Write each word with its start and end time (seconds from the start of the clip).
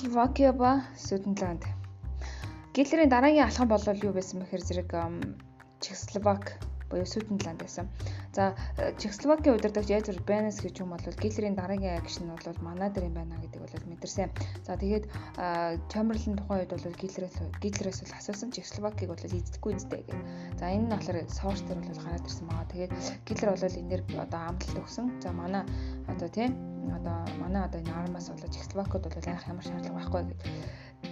Чехословакия 0.00 0.52
ба 0.56 0.80
Сүдэнланд. 0.96 1.60
Гитлерийн 2.72 3.12
дараагийн 3.12 3.44
алхам 3.44 3.68
бол 3.68 3.84
юу 3.84 4.16
байсан 4.16 4.40
бэхээр 4.40 4.64
зэрэг 4.64 4.90
Чехословак 5.84 6.56
буюу 6.88 7.04
Сүдэнланд 7.04 7.60
байсан. 7.60 7.84
За 8.32 8.56
Чехословакийн 8.96 9.60
удирдагч 9.60 9.92
Эдвард 9.92 10.24
Бенес 10.24 10.64
гэж 10.64 10.80
юм 10.80 10.96
бол 10.96 11.04
Гитлерийн 11.04 11.52
дараагийн 11.52 12.00
нь 12.00 12.32
бол 12.32 12.64
манай 12.64 12.88
дээр 12.88 13.12
юм 13.12 13.16
байна 13.20 13.36
гэдэг 13.44 13.60
бол 13.60 13.88
мэдэрсэн. 13.92 14.32
За 14.64 14.80
тэгээд 14.80 15.04
Чамберлен 15.92 16.40
тухайн 16.40 16.64
үед 16.64 16.72
бол 16.72 16.96
Гитлерээс 16.96 17.36
Гитлерээс 17.60 18.00
бол 18.00 18.16
асуусан 18.16 18.56
Чехословакийг 18.56 19.12
бол 19.12 19.20
эздэггүй 19.20 19.76
үстэй 19.76 20.00
гэх. 20.08 20.16
За 20.56 20.72
энэ 20.72 20.88
нь 20.88 20.92
болохоор 20.96 21.28
сорс 21.28 21.60
дээр 21.68 21.76
бол 21.84 22.00
гараад 22.00 22.24
ирсэн 22.24 22.48
байгаа. 22.48 22.72
Тэгээд 22.72 22.92
Гитлер 23.28 23.52
бол 23.52 23.68
энээр 23.68 24.02
одоо 24.16 24.40
амлалт 24.48 24.80
өгсөн. 24.80 25.20
За 25.20 25.28
манай 25.36 25.68
одоо 26.08 26.32
тийм 26.32 26.69
одоо 26.96 27.16
манай 27.42 27.62
одоо 27.68 27.80
энэ 27.80 27.92
армаас 27.92 28.28
бол 28.30 28.54
Чехословакууд 28.54 29.04
бол 29.04 29.28
айх 29.28 29.48
ямар 29.48 29.64
шаардлага 29.64 29.98
байхгүй 29.98 30.22
гэдэг 30.28 30.38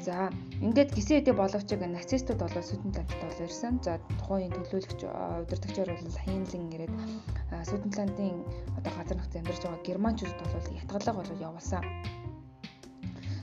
За 0.04 0.30
ингээд 0.60 0.94
гисэн 0.94 1.20
хэдий 1.20 1.34
боловч 1.34 1.68
нацистууд 1.72 2.40
бол 2.40 2.54
сүдэн 2.70 2.92
талд 2.92 3.12
бол 3.24 3.40
ирсэн. 3.44 3.80
За 3.82 3.98
тухайн 4.20 4.52
төлөөлөгч 4.52 5.00
удирдагчаар 5.04 5.90
бол 5.96 6.20
Хайнлин 6.24 6.64
ирээд 6.76 6.94
сүдэн 7.68 7.92
талын 7.96 8.38
одоо 8.78 8.92
газар 8.94 9.16
нутагт 9.16 9.36
амьдарч 9.40 9.60
байгаа 9.64 9.88
германчуудад 9.88 10.50
бол 10.54 10.68
ятгалга 10.80 11.12
бол 11.18 11.30
явуулсан. 11.48 11.84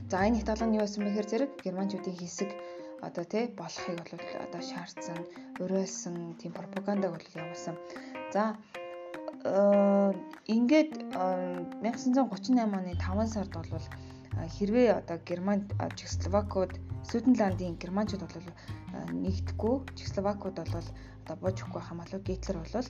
За 0.09 0.17
энэ 0.21 0.39
ятгалга 0.41 0.66
нь 0.69 0.77
юу 0.77 0.85
байсан 0.85 1.02
бэхээр 1.05 1.27
зэрэг 1.30 1.52
германчуудын 1.66 2.17
хэсэг 2.17 2.49
одоо 3.02 3.25
тий 3.25 3.45
болохыг 3.59 3.99
бол 4.05 4.25
одоо 4.45 4.61
шаардсан, 4.61 5.19
уриалсан 5.59 6.38
тийм 6.39 6.53
пропагандаг 6.53 7.09
бол 7.13 7.27
явуулсан. 7.41 7.75
За 8.33 8.55
ингээд 10.45 10.94
1938 11.13 12.77
оны 12.77 12.94
5 12.95 13.34
сард 13.34 13.53
бол 13.56 13.86
хэрвээ 14.56 14.89
одоо 15.02 15.17
Герман 15.25 15.66
Чехословакууд 15.97 16.73
Сүдэнландын 17.09 17.78
германчууд 17.81 18.23
бол 18.25 18.47
нэгдэхгүй 19.11 19.75
Чехословакууд 19.98 20.58
бол 20.58 20.88
одоо 21.25 21.38
бууж 21.42 21.58
өгөхгүй 21.58 21.81
хамаалал 21.81 22.22
Гитлер 22.22 22.58
бол 22.61 22.86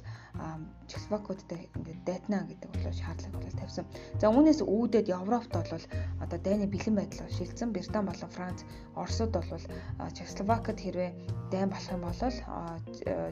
Чехословакуудтай 0.91 1.71
ингээд 1.75 2.01
дайтна 2.03 2.43
гэдэг 2.43 2.69
бол 2.71 2.91
шаардлага 2.91 3.39
бол 3.39 3.59
тавьсан. 3.59 3.85
За 4.19 4.27
үүнээс 4.27 4.59
үүдээд 4.59 5.07
Европт 5.07 5.55
бол 5.55 5.85
одоо 6.19 6.39
дайны 6.43 6.67
бэлэн 6.67 6.99
байдал 6.99 7.31
шилжсэн. 7.31 7.71
Британи 7.71 8.11
болон 8.11 8.31
Франц, 8.35 8.59
Оросууд 8.99 9.31
бол 9.39 9.63
Чехословакд 10.11 10.79
хэрвээ 10.83 11.11
дайн 11.51 11.71
болох 11.71 11.91
юм 11.95 12.03
бол 12.03 12.19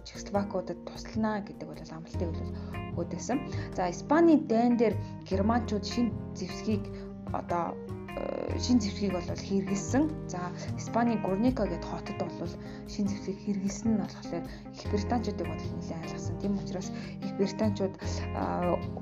Чехословакуудад 0.07 0.79
туслана 0.87 1.43
гэдэг 1.43 1.67
бол 1.67 1.83
амлалтыг 1.83 2.29
бол 2.31 2.51
өгдөөсөн. 3.03 3.39
За 3.75 3.91
Испани 3.91 4.39
дайн 4.39 4.79
дээр 4.79 4.95
германчууд 5.27 5.83
шин 5.83 6.15
зэвсгийг 6.31 6.87
одоо 7.35 7.75
шин 8.59 8.79
зэвсгийг 8.79 9.13
бол 9.13 9.25
хэрэгэлсэн. 9.25 10.29
За 10.29 10.39
Испаний 10.77 11.17
Гурника 11.17 11.65
гэдэг 11.65 11.89
хотод 11.89 12.17
бол 12.37 12.53
шин 12.87 13.07
зэвсгийг 13.07 13.39
хэрэгэлсэн 13.41 13.97
нь 13.97 14.01
болохоор 14.01 14.45
Их 14.73 14.87
Британчуудыг 14.91 15.47
бол 15.47 15.57
нэлээд 15.57 16.01
айлгсан. 16.03 16.37
Тийм 16.39 16.53
учраас 16.57 16.91
Их 17.25 17.33
Британчууд 17.37 17.95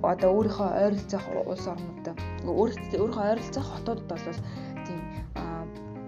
одоо 0.03 0.29
өөрийнхөө 0.31 0.69
ойролцоох 0.83 1.25
улс 1.51 1.65
орнууд 1.67 2.07
өөрийнхөө 2.47 3.23
ойролцоох 3.31 3.67
хотуудад 3.75 4.07
бол 4.07 4.39
тийм 4.87 5.01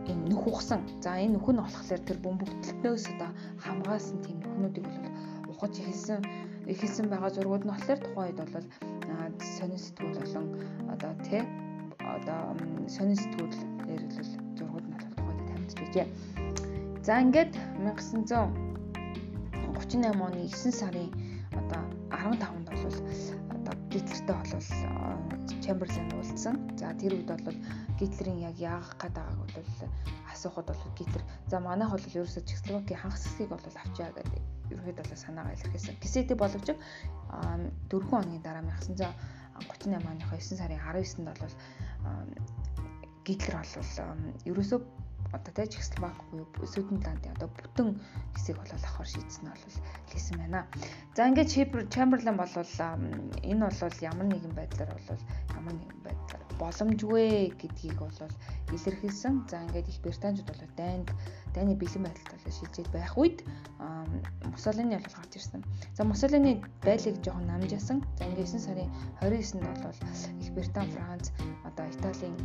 юм 0.07 0.19
нүх 0.31 0.47
ухсан. 0.47 0.81
За 1.03 1.19
энэ 1.19 1.35
нүх 1.35 1.47
нь 1.51 1.59
болохоор 1.59 2.01
тэр 2.07 2.17
бөмбөгдлөлтөөс 2.23 3.05
одоо 3.19 3.29
хамгаалсан 3.59 4.17
тийм 4.23 4.39
нүхнүүдийг 4.39 4.87
бол 4.87 5.07
ухаж 5.51 5.73
эхэлсэн 5.79 6.23
эхэлсэн 6.71 7.07
байгаа 7.11 7.31
зургууд 7.35 7.63
нь 7.67 7.71
болохоор 7.71 7.99
тухайн 7.99 8.27
үед 8.31 8.39
бол 8.39 8.67
сонин 9.59 9.79
сэтгүүл 9.79 10.19
болон 10.19 10.45
одоо 10.93 11.11
тий 11.27 11.43
одоо 12.03 12.55
сонин 12.87 13.17
сэтгүүлээр 13.17 14.03
л 14.03 14.17
зургууд 14.57 14.85
нь 14.87 14.95
бол 14.97 15.07
тухайд 15.15 15.39
тавьж 15.47 15.71
байжээ. 15.79 16.07
За 17.03 17.19
ингээд 17.19 17.51
1938 17.83 18.51
оны 20.25 20.47
9 20.47 20.71
сарын 20.71 21.09
одоо 21.51 21.81
15-нд 22.11 22.67
бол 22.71 22.95
одоо 23.55 23.75
Гитлертэй 23.91 24.35
бол 24.35 24.67
Чемберлен 25.63 26.07
уулзсан. 26.15 26.55
За 26.77 26.93
тэр 26.95 27.13
үед 27.15 27.27
бол 27.27 27.57
Гитлерийн 27.99 28.39
яг 28.49 28.55
яагах 28.59 28.95
гээд 28.99 29.15
байгааг 29.15 29.39
бол 29.39 29.67
асуухад 30.33 30.67
бол 30.67 30.95
Гитлер 30.97 31.23
за 31.47 31.59
манайх 31.59 31.91
бол 31.91 32.03
ерөөсөө 32.03 32.43
Чехословакийн 32.47 32.99
хагас 32.99 33.23
хэсгийг 33.23 33.49
бол 33.49 33.63
авчаа 33.63 34.11
гэдэг 34.15 34.43
ерөөд 34.71 34.97
бол 34.99 35.15
санаагаа 35.15 35.53
илэрхийлсэн. 35.55 35.95
Гэсэдэ 36.01 36.35
боловч 36.35 36.67
4 36.71 38.09
хоногийн 38.09 38.43
дараа 38.43 38.63
1938 38.63 39.42
оны 40.09 40.23
9 40.29 40.57
сарын 40.59 40.79
19-нд 40.79 41.39
бол 41.39 41.53
Гитлер 43.23 43.55
бол 43.61 44.35
ерөөсөө 44.45 44.79
одоо 45.33 45.51
тэ 45.53 45.65
Чехословак 45.73 46.17
буюу 46.29 46.45
Сүдэнландын 46.73 47.33
одоо 47.35 47.49
бүтэн 47.49 47.89
хэсгийг 48.37 48.57
бол 48.61 48.71
авахар 48.77 49.07
шийдсэн 49.09 49.43
нь 49.43 49.51
бол 49.51 49.65
хэлсэн 50.13 50.35
байна. 50.37 50.61
За 51.17 51.27
ингээд 51.27 51.53
Чемберлен 51.93 52.37
бол 52.37 52.53
энэ 52.53 53.65
бол 53.65 53.97
ямар 54.09 54.27
нэгэн 54.29 54.53
байдлаар 54.53 54.93
бол 54.93 55.21
ямар 55.57 55.73
нэгэн 55.73 56.01
байдлаар 56.05 56.43
боломжгүй 56.61 57.53
гэдгийг 57.57 57.97
бол 57.97 58.19
илэрхийлсэн. 58.75 59.33
За 59.49 59.57
ингээд 59.65 59.89
их 59.89 59.99
Британичууд 60.05 60.49
бол 60.49 60.63
дайнд 60.77 61.09
дайны 61.55 61.73
бэлэн 61.75 62.05
байдалд 62.05 62.29
бол 62.29 62.53
шилжээд 62.53 62.89
байх 62.93 63.17
үед 63.17 63.41
Муссолини 64.45 64.95
бол 65.01 65.17
гарч 65.17 65.33
ирсэн. 65.35 65.61
За 65.97 66.03
Муссолини 66.03 66.61
байлыг 66.85 67.15
жоохон 67.25 67.49
намжаасан. 67.49 68.05
За 68.17 68.25
ингээд 68.29 68.53
9 68.53 68.65
сарын 68.65 68.89
29-нд 69.21 69.81
бол 69.81 69.97
их 70.41 70.51
Британи, 70.53 70.91
Франц, 70.93 71.31
одоо 71.65 71.85
Италийн 71.89 72.37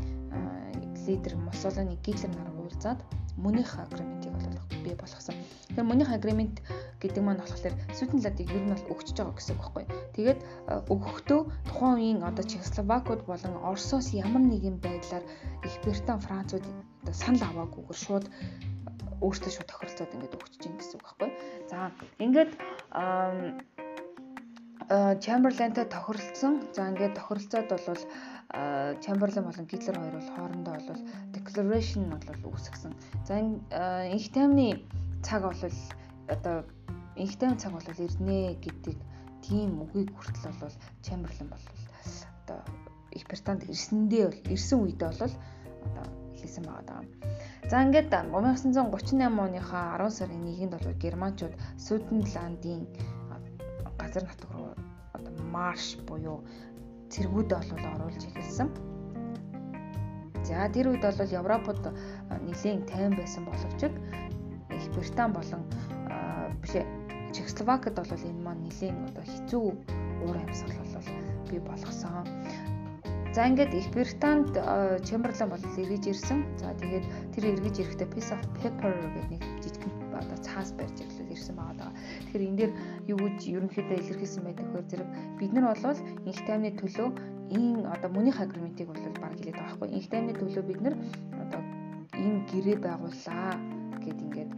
лидер 1.08 1.36
Муссолини 1.36 1.96
Гитлер 2.04 2.30
нар 2.36 2.52
уулзаад 2.54 3.00
Мөнх 3.38 3.78
агриментийг 3.78 4.34
бол 4.34 4.82
бий 4.84 4.94
болгосон. 4.98 5.34
Тэгэхээр 5.70 5.86
Мөнх 5.88 6.10
агримент 6.10 6.58
гэдэг 7.00 7.22
маань 7.22 7.38
болохоор 7.38 7.74
Сүдэнландыг 7.94 8.50
ер 8.50 8.62
нь 8.66 8.72
бол 8.74 8.91
өгчөж 8.92 9.16
байгаа 9.16 9.36
гэсэн 9.38 9.54
үг 9.54 9.62
байхгүй. 9.62 9.84
Тэгээд 10.19 10.41
өгөхдөө 10.91 11.41
тухайн 11.70 11.96
үеийн 11.96 12.20
одоо 12.26 12.44
Чехословакууд 12.44 13.22
болон 13.30 13.54
Оросоос 13.62 14.10
ямар 14.10 14.42
нэгэн 14.42 14.82
байдлаар 14.82 15.24
их 15.62 15.74
Британи, 15.86 16.20
Францууд 16.26 16.66
одоо 16.66 17.14
санал 17.14 17.46
аваагүйгээр 17.46 17.98
шууд 18.04 18.26
өөртөө 19.22 19.50
шууд 19.54 19.70
тохиролцоод 19.70 20.14
ингээд 20.14 20.34
өгчөж 20.34 20.60
гин 20.62 20.75
гэсэн 20.78 20.98
үг 20.98 21.06
байхгүй. 21.06 21.30
За 21.70 21.94
ингээд 22.19 22.50
Чемберлентэй 24.88 25.84
тохиролцсон. 25.84 26.65
За 26.72 26.88
ингээд 26.88 27.15
тохиролцоод 27.21 27.69
бол 27.69 28.03
Чемберлен 29.04 29.44
болон 29.44 29.66
Гитлер 29.69 30.00
хоёр 30.00 30.16
бол 30.16 30.32
хоорондоо 30.32 30.75
бол 30.88 31.03
declaration 31.37 32.09
бол 32.09 32.53
үүсгэсэн. 32.56 32.93
За 33.28 33.37
инх 33.37 34.26
таймны 34.32 34.81
цаг 35.22 35.43
бол 35.44 35.60
одоо 36.28 36.65
инх 37.16 37.37
тайм 37.37 37.59
цаг 37.60 37.72
бол 37.72 37.84
ирнэ 37.84 38.56
гэдэг 38.65 38.97
тийм 39.44 39.84
үгийг 39.84 40.09
хүртэл 40.16 40.56
бол 40.56 40.72
Чемберлен 41.05 41.53
бол 41.53 41.65
одоо 42.49 42.65
их 43.12 43.28
Британд 43.28 43.69
ирсэндээ 43.69 44.25
бол 44.25 44.41
ирсэн 44.49 44.78
үедээ 44.88 45.12
бол 45.20 45.20
одоо 45.20 46.06
хэлсэн 46.41 46.65
байгаа 46.65 46.84
даа. 46.88 47.03
За 47.69 47.84
ингээд 47.84 48.09
1938 48.09 49.20
оныхаа 49.20 50.00
10 50.00 50.16
сарын 50.16 50.49
1-нд 50.49 50.72
бол 50.81 51.03
германчууд 51.05 51.55
Сүдэнландын 51.76 52.88
газар 54.08 54.24
нутаг 54.24 54.50
руу 54.56 54.72
одоо 55.12 55.32
марш 55.52 55.96
буюу 56.08 56.44
цэргүүд 57.12 57.50
бол 57.52 57.86
оруулж 57.94 58.22
эхэлсэн. 58.24 58.69
За 60.48 60.69
тэр 60.72 60.88
үед 60.88 61.04
бол 61.04 61.36
Европод 61.41 61.80
нэлийн 62.48 62.88
тайван 62.88 63.16
байсан 63.16 63.44
боловч 63.44 63.80
их 63.84 64.88
Британи 64.96 65.32
болон 65.36 65.62
биш 66.62 66.72
Чехословакд 67.36 67.96
бол 68.00 68.08
энэ 68.08 68.41
маань 68.41 68.64
нэлийн 68.64 68.96
одоо 69.12 69.24
хэцүү 69.28 69.64
уур 70.25 70.36
амьсгал 70.40 70.88
бол 70.96 71.08
бий 71.50 71.60
болгосон. 71.60 72.25
За 73.34 73.44
ингээд 73.44 73.76
их 73.76 73.93
Британд 73.93 74.56
Чемберлен 75.05 75.52
бол 75.52 75.64
эргэж 75.76 76.05
ирсэн. 76.08 76.49
За 76.56 76.72
тэгээд 76.81 77.05
тэр 77.37 77.44
эргэж 77.52 77.75
ирэхдээ 77.84 78.08
piece 78.08 78.32
of 78.32 78.40
paper 78.56 78.88
гэдэг 78.88 79.26
нэг 79.28 79.43
жижиг 79.60 79.97
одоо 80.23 80.38
цаас 80.43 80.70
барьж 80.79 80.97
ирлээ 81.00 81.32
ирсэн 81.35 81.56
байгаа 81.56 81.76
даа. 81.79 81.93
Тэгэхээр 82.29 82.47
энэ 82.49 82.59
дээр 82.59 82.73
юу 83.12 83.19
гэж 83.25 83.38
ерөнхийдөө 83.56 83.97
илэрхийлсэн 83.99 84.44
байдаг 84.44 84.67
вэ? 84.73 84.81
Зэрэг 84.91 85.09
бид 85.38 85.53
нар 85.53 85.67
бол 85.70 85.99
инх 86.29 86.41
таймны 86.47 86.70
төлөө 86.81 87.09
энэ 87.56 87.88
одоо 87.94 88.11
мөнийх 88.12 88.38
агриментийг 88.41 88.88
бол 88.88 89.03
баг 89.23 89.32
хэлээд 89.38 89.56
байгаа 89.56 89.76
байхгүй. 89.79 89.88
Инх 89.97 90.06
таймны 90.12 90.32
төлөө 90.37 90.62
бид 90.69 90.81
нар 90.85 90.94
одоо 91.43 91.61
ийм 92.19 92.35
гэрээ 92.50 92.79
байгууллаа 92.82 93.55
гэд 94.03 94.19
ингээд 94.26 94.50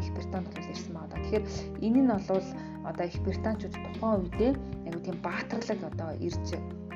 их 0.00 0.12
Британд 0.14 0.46
бол 0.52 0.70
ирсэн 0.70 0.92
байгаа. 0.94 1.18
Тэгэхээр 1.22 1.44
энэ 1.86 2.00
нь 2.02 2.10
бол 2.10 2.46
одоо 2.84 3.06
их 3.06 3.18
британчууд 3.24 3.74
тухайн 3.74 4.20
үедээ 4.20 4.52
яг 4.88 4.96
тийм 5.04 5.16
баатарлаг 5.24 5.80
одоо 5.90 6.10
ирж 6.20 6.48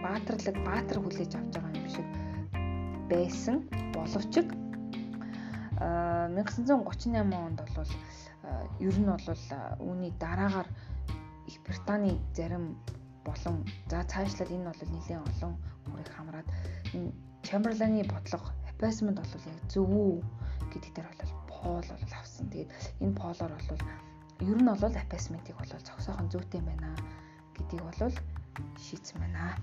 баатарлаг 0.04 0.56
баатар 0.68 0.98
хүлээж 1.00 1.32
авч 1.34 1.52
байгаа 1.56 1.72
юм 1.80 1.88
шиг 1.88 2.06
байсан 3.08 3.56
боловч 3.94 4.34
1938 5.78 7.34
онд 7.34 7.60
бол 7.76 7.90
ер 8.80 8.96
нь 8.98 9.06
бол 9.06 9.42
үүний 9.78 10.12
дараагаар 10.18 10.68
их 11.46 11.56
Британий 11.64 12.20
зарим 12.34 12.76
болон 13.24 13.64
за 13.90 14.04
цаашлаад 14.04 14.50
энэ 14.50 14.68
бол 14.68 14.82
нэлийн 14.92 15.22
олон 15.22 15.52
хүрийг 15.86 16.10
хамраад 16.16 16.48
энэ 16.94 17.12
Чемберлены 17.42 18.04
бодлого 18.04 18.50
аппасмент 18.70 19.18
бол 19.18 19.32
яг 19.54 19.60
зөв 19.72 19.88
үү 19.88 20.22
гэдэг 20.72 20.92
дээр 20.94 21.08
бол 21.08 21.32
пол 21.48 21.86
бол 21.88 22.14
авсан. 22.18 22.46
Тэгээд 22.50 22.70
энэ 23.00 23.18
полоор 23.20 23.52
бол 23.54 23.82
ер 24.50 24.58
нь 24.62 24.68
бол 24.68 24.96
аппасментыг 25.02 25.56
бол 25.56 25.72
зогсоох 25.86 26.20
нь 26.22 26.30
зүйтэй 26.32 26.62
байна 26.62 26.90
гэдгийг 27.56 27.82
бол 27.82 28.14
шийдсэн 28.84 29.18
байна. 29.20 29.56